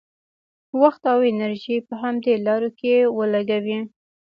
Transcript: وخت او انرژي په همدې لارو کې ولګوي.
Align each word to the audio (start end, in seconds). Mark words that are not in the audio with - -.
وخت 0.81 1.01
او 1.13 1.19
انرژي 1.31 1.77
په 1.87 1.93
همدې 2.01 2.33
لارو 2.45 2.69
کې 2.79 2.93
ولګوي. 3.17 3.79